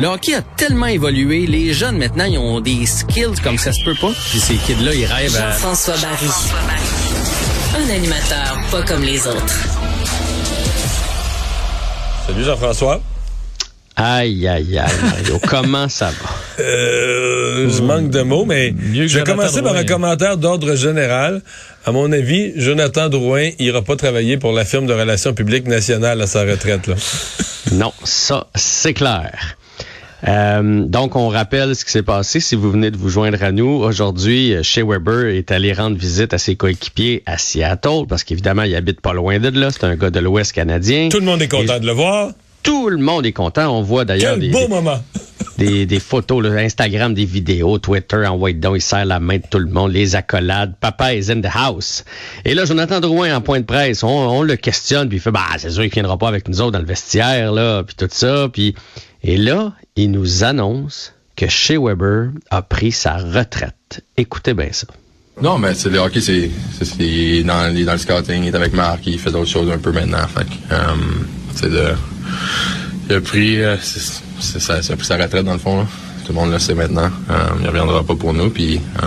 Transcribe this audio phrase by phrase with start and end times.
[0.00, 3.84] Le hockey a tellement évolué, les jeunes maintenant, ils ont des skills comme ça se
[3.84, 4.10] peut pas.
[4.30, 5.52] Puis ces kids-là, ils rêvent à...
[5.52, 6.26] Jean-François Barry.
[7.76, 9.54] Un animateur pas comme les autres.
[12.26, 13.00] Salut Jean-François.
[13.94, 15.38] Aïe, aïe, aïe, Mario.
[15.48, 16.64] Comment ça va?
[16.64, 21.40] Euh, je manque de mots, mais je vais commencer par un commentaire d'ordre général.
[21.86, 26.20] À mon avis, Jonathan Drouin ira pas travailler pour la firme de relations publiques nationale
[26.20, 26.88] à sa retraite.
[26.88, 26.96] Là.
[27.70, 29.56] Non, ça, c'est clair.
[30.26, 32.40] Euh, donc, on rappelle ce qui s'est passé.
[32.40, 36.32] Si vous venez de vous joindre à nous, aujourd'hui, Shea Weber est allé rendre visite
[36.32, 39.70] à ses coéquipiers à Seattle, parce qu'évidemment, il habite pas loin de là.
[39.70, 41.08] C'est un gars de l'Ouest canadien.
[41.10, 42.30] Tout le monde est content Et de le voir.
[42.62, 43.76] Tout le monde est content.
[43.76, 44.98] On voit d'ailleurs Quel des, beau moment.
[45.58, 49.42] Des, des photos, Instagram, des vidéos, Twitter, en white down, il serre la main de
[49.48, 50.74] tout le monde, les accolades.
[50.80, 52.04] Papa is in the house.
[52.44, 55.46] Et là, Jonathan Drouin, en point de presse, on, le questionne, puis il fait, bah,
[55.58, 58.48] c'est sûr qu'il viendra pas avec nous autres dans le vestiaire, là, puis tout ça.
[58.52, 58.74] Puis,
[59.22, 64.02] et là, il nous annonce que Shea Weber a pris sa retraite.
[64.16, 64.86] Écoutez bien ça.
[65.42, 68.44] Non, mais c'est le hockey, c'est, c'est, c'est- il, est dans, il dans le scouting,
[68.44, 70.24] il est avec Marc, il fait d'autres choses un peu maintenant.
[70.28, 70.76] Fait euh,
[71.56, 71.88] c'est de,
[73.08, 75.78] il a pris, euh, c'est, ça, ça a pris sa retraite dans le fond.
[75.78, 75.86] Là.
[76.24, 77.10] Tout le monde le sait maintenant.
[77.30, 79.06] Euh, il reviendra pas pour nous, puis euh,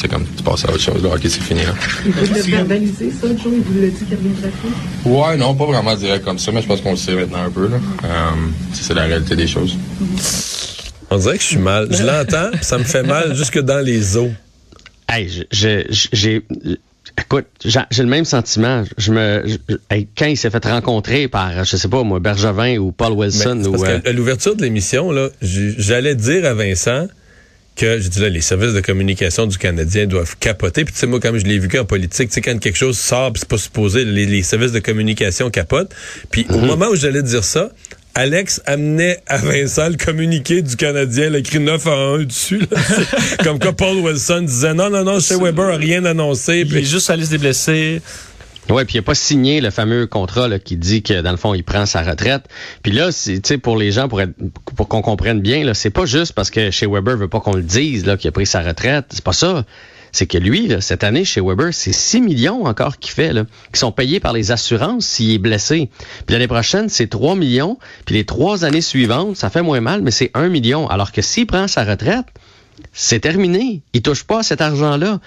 [0.00, 1.02] c'est comme tu passes à autre chose.
[1.02, 1.60] Le hockey, c'est fini.
[1.62, 1.74] Là.
[2.06, 3.52] Il vous verbalisé, ça, Joe?
[3.52, 4.50] Il vous l'a dit qu'il reviendrait
[5.02, 5.10] plus?
[5.10, 7.50] Ouais, non, pas vraiment direct comme ça, mais je pense qu'on le sait maintenant un
[7.50, 7.68] peu.
[7.68, 7.76] Là.
[8.04, 8.08] Euh,
[8.72, 9.76] c'est, la réalité des choses.
[11.10, 11.88] On dirait que je suis mal.
[11.90, 14.30] Je l'entends, ça me fait mal jusque dans les os.
[15.10, 16.42] Hey, je- je- j'ai.
[17.18, 18.84] Écoute, j'ai le même sentiment.
[18.98, 22.92] Je me, je- quand il s'est fait rencontrer par, je sais pas moi, Bergevin ou
[22.92, 23.86] Paul Wilson parce ou.
[23.86, 27.06] euh, qu'à l'ouverture de l'émission, là, j'allais dire à Vincent
[27.76, 30.84] que j'ai dit là, les services de communication du Canadien doivent capoter.
[30.84, 32.96] Puis tu sais, moi, comme je l'ai vu en politique, tu sais, quand quelque chose
[32.98, 35.92] sort, c'est pas supposé, les, les services de communication capotent.
[36.30, 37.70] Puis au moment où j'allais dire ça,
[38.16, 42.60] Alex amenait à Vincent le communiqué du Canadien, le écrit 9 à 1 dessus.
[42.60, 42.78] là.
[43.44, 46.64] Comme quoi Paul Wilson disait non, non, non, chez Weber a rien annoncé.
[46.66, 48.00] Il est juste la liste des blessés.
[48.70, 51.36] Ouais, puis il a pas signé le fameux contrat là, qui dit que dans le
[51.36, 52.44] fond il prend sa retraite.
[52.82, 54.32] Puis là, c'est tu sais pour les gens pour être
[54.76, 57.54] pour qu'on comprenne bien là, c'est pas juste parce que chez Weber veut pas qu'on
[57.54, 59.66] le dise là qu'il a pris sa retraite, c'est pas ça.
[60.16, 63.78] C'est que lui cette année chez Weber, c'est 6 millions encore qu'il fait là, qui
[63.78, 65.90] sont payés par les assurances s'il est blessé.
[66.24, 70.00] Puis l'année prochaine, c'est 3 millions, puis les trois années suivantes, ça fait moins mal,
[70.00, 72.24] mais c'est 1 million alors que s'il prend sa retraite,
[72.94, 73.82] c'est terminé.
[73.92, 75.20] Il touche pas à cet argent-là.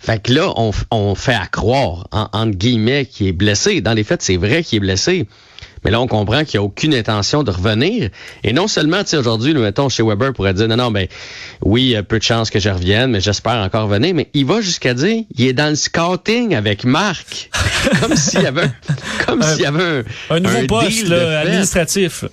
[0.00, 3.80] Fait que là, on, on fait à croire, en, entre guillemets, qu'il est blessé.
[3.80, 5.28] Dans les faits, c'est vrai qu'il est blessé.
[5.86, 8.10] Mais là, on comprend qu'il n'y a aucune intention de revenir.
[8.42, 11.06] Et non seulement, tu sais, aujourd'hui, nous mettons, chez Weber pourrait dire, non, non, ben,
[11.62, 14.12] oui, il y a peu de chances que je revienne, mais j'espère encore venir.
[14.12, 17.50] Mais il va jusqu'à dire, il est dans le scouting avec Marc.
[18.00, 18.74] comme s'il y avait, un-
[19.28, 22.24] comme s'il y avait un, Un nouveau un poste deal là, administratif.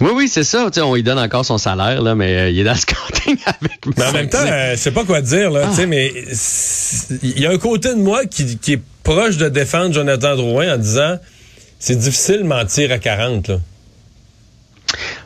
[0.00, 0.64] Oui, oui, c'est ça.
[0.72, 2.78] Tu sais, on lui donne encore son salaire, là, mais euh, il est dans le
[2.78, 3.98] scouting avec Marc.
[3.98, 6.10] Mais en même temps, euh, je sais pas quoi dire, là, tu sais, mais
[7.22, 10.72] il y a un côté de moi qui, qui est proche de défendre Jonathan Drouin
[10.72, 11.18] en disant
[11.82, 13.60] c'est difficile de mentir à 40, là.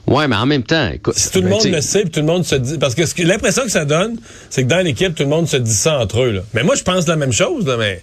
[0.06, 1.14] Ouais, mais en même temps, écoute.
[1.18, 2.78] Si tout le ben, monde tu sais, le sait, puis tout le monde se dit.
[2.78, 4.16] Parce que que- l'impression que ça donne,
[4.48, 6.40] c'est que dans l'équipe, tout le monde se dit ça entre eux, là.
[6.54, 8.00] Mais moi, je pense la même chose, là, mais.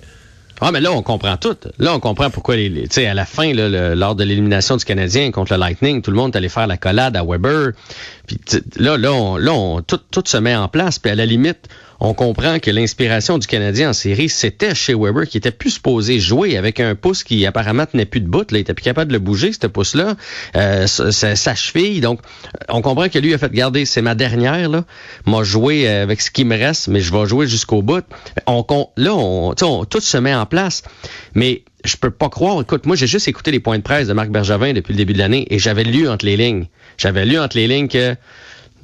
[0.66, 1.58] Ah, mais là, on comprend tout.
[1.78, 4.86] Là, on comprend pourquoi, tu sais, à la fin, là, le- lors de l'élimination du
[4.86, 7.72] Canadien contre le Lightning, tout le monde allé faire la collade à Weber.
[8.28, 8.40] Puis
[8.78, 11.00] là, là, on, là on- tout, tout se met en place.
[11.00, 11.68] Puis à la limite,
[12.00, 16.20] on comprend que l'inspiration du Canadien en série, c'était chez Weber, qui était plus supposé
[16.20, 18.50] jouer avec un pouce qui apparemment tenait plus de bout.
[18.52, 20.16] Là, il était plus capable de le bouger, ce pouce-là.
[20.56, 22.00] Euh, sa- cheville.
[22.02, 22.20] Donc,
[22.70, 24.86] on comprend que lui a fait garder, c'est ma dernière, là.
[25.26, 28.04] M'a joué euh, avec ce qui me reste, mais je vais jouer jusqu'au bout.
[28.48, 28.66] On,
[28.98, 30.53] là, on, on- tout se met en place.
[31.36, 32.62] Mais je peux pas croire.
[32.62, 35.14] Écoute, moi, j'ai juste écouté les points de presse de Marc Bergevin depuis le début
[35.14, 36.68] de l'année et j'avais lu entre les lignes.
[36.98, 38.16] J'avais lu entre les lignes que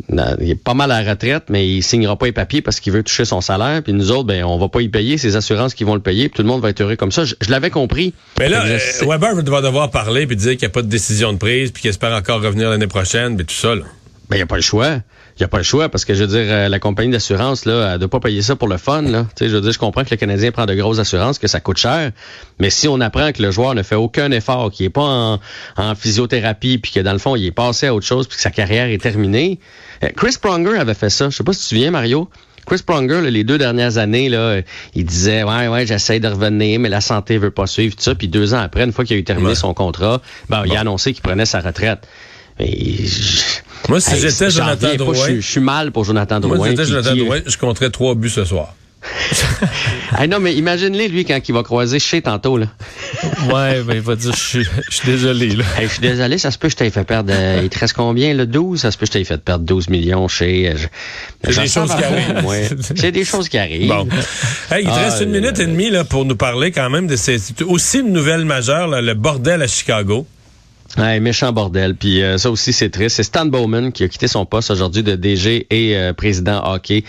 [0.07, 2.79] non, il est pas mal à la retraite, mais il signera pas les papiers parce
[2.79, 3.83] qu'il veut toucher son salaire.
[3.83, 6.01] Puis nous autres, ben, on va pas y payer, c'est les assurances qui vont le
[6.01, 7.25] payer, puis tout le monde va être heureux comme ça.
[7.25, 8.13] Je, je l'avais compris.
[8.39, 10.87] Mais là, je euh, Weber va devoir parler puis dire qu'il n'y a pas de
[10.87, 13.83] décision de prise puis qu'il espère encore revenir l'année prochaine, puis tout ça, là.
[14.29, 14.87] Ben, il n'y a pas le choix.
[15.35, 17.65] Il n'y a pas le choix parce que, je veux dire, euh, la compagnie d'assurance,
[17.65, 19.25] là, elle doit pas payer ça pour le fun, là.
[19.35, 21.47] Tu sais, je veux dire, je comprends que le Canadien prend de grosses assurances, que
[21.47, 22.11] ça coûte cher.
[22.59, 25.39] Mais si on apprend que le joueur ne fait aucun effort, qu'il est pas en,
[25.77, 28.41] en physiothérapie, puis que dans le fond, il est passé à autre chose, puis que
[28.43, 29.59] sa carrière est terminée.
[30.03, 31.29] Euh, Chris Pronger avait fait ça.
[31.29, 32.29] Je sais pas si tu te souviens, Mario.
[32.67, 34.61] Chris Pronger, là, les deux dernières années, là, euh,
[34.93, 38.13] il disait ouais ouais j'essaie de revenir, mais la santé veut pas suivre tout ça.
[38.13, 39.55] Puis deux ans après, une fois qu'il a eu terminé Ouais.
[39.55, 42.07] son contrat, ben, il a annoncé qu'il prenait sa retraite.
[42.59, 43.59] Je-
[43.89, 46.57] Moi, si Hey, j'étais Jonathan pas, Drouin, Je, je suis mal pour Jonathan Drouin.
[46.57, 48.75] moi, si j'étais Jonathan qui- Drouin, je compterais trois buts ce soir.
[50.11, 52.65] Ah non, mais imagine-les, lui, quand il va croiser chez tantôt, là.
[53.53, 54.67] ouais, ben, il va dire, je suis,
[55.05, 55.63] désolé, là.
[55.77, 57.77] Hey, je suis désolé, ça se peut que je t'aie fait perdre, euh, il te
[57.79, 58.81] reste combien, le 12?
[58.81, 60.69] Ça se peut que je t'ai fait perdre 12 millions chez...
[60.69, 60.73] euh,
[61.43, 62.79] C'est des choses qui arrivent.
[62.95, 63.87] C'est des choses qui arrivent.
[63.87, 64.07] Bon.
[64.71, 66.89] Hey, il te Ah, reste une là, minute et demie là, pour nous parler quand
[66.89, 70.25] même de ces, c'est aussi une nouvelle majeure, là, le bordel à Chicago.
[70.97, 71.95] Ouais, méchant bordel.
[71.95, 73.17] Puis euh, ça aussi, c'est triste.
[73.17, 77.03] C'est Stan Bowman qui a quitté son poste aujourd'hui de DG et euh, président hockey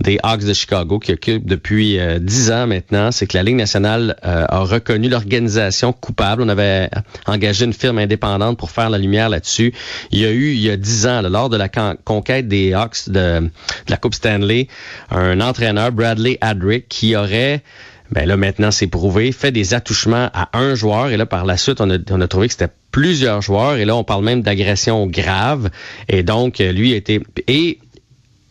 [0.00, 3.10] des Hawks de Chicago, qui occupe depuis euh, dix ans maintenant.
[3.10, 6.42] C'est que la Ligue nationale euh, a reconnu l'organisation coupable.
[6.42, 6.88] On avait
[7.26, 9.74] engagé une firme indépendante pour faire la lumière là-dessus.
[10.12, 12.46] Il y a eu, il y a dix ans, là, lors de la con- conquête
[12.46, 13.50] des Hawks de, de
[13.88, 14.68] la Coupe Stanley,
[15.10, 17.62] un entraîneur, Bradley Adrick, qui aurait
[18.10, 19.32] ben là, maintenant, c'est prouvé.
[19.32, 21.08] Fait des attouchements à un joueur.
[21.08, 23.76] Et là, par la suite, on a, on a trouvé que c'était plusieurs joueurs.
[23.76, 25.70] Et là, on parle même d'agression grave.
[26.08, 27.20] Et donc, lui été...
[27.48, 27.78] Et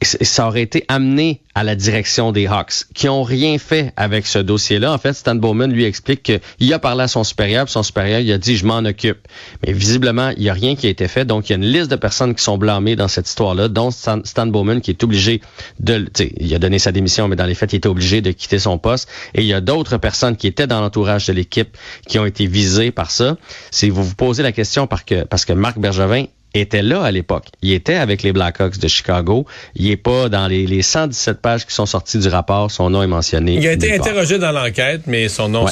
[0.03, 4.39] ça aurait été amené à la direction des Hawks, qui ont rien fait avec ce
[4.39, 4.91] dossier-là.
[4.91, 8.19] En fait, Stan Bowman lui explique qu'il a parlé à son supérieur, puis son supérieur
[8.19, 9.27] il a dit je m'en occupe.
[9.65, 11.25] Mais visiblement, il n'y a rien qui a été fait.
[11.25, 13.91] Donc, il y a une liste de personnes qui sont blâmées dans cette histoire-là, dont
[13.91, 15.41] Stan, Bowman qui est obligé
[15.79, 16.07] de,
[16.39, 18.77] il a donné sa démission, mais dans les faits, il était obligé de quitter son
[18.77, 19.07] poste.
[19.35, 21.77] Et il y a d'autres personnes qui étaient dans l'entourage de l'équipe
[22.07, 23.37] qui ont été visées par ça.
[23.71, 27.11] Si vous vous posez la question parce que parce que Marc Bergevin était là à
[27.11, 27.45] l'époque.
[27.61, 29.45] Il était avec les Blackhawks de Chicago.
[29.75, 32.69] Il est pas dans les, les 117 pages qui sont sorties du rapport.
[32.71, 33.55] Son nom est mentionné.
[33.55, 35.71] Il a été interrogé dans l'enquête, mais son nom Ouais.